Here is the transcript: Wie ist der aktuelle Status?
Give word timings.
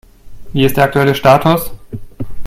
Wie 0.51 0.65
ist 0.65 0.77
der 0.77 0.85
aktuelle 0.85 1.13
Status? 1.13 1.69